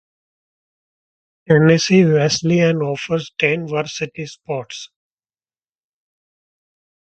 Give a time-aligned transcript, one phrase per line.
[1.47, 4.89] Tennessee Wesleyan offers ten varsity sports.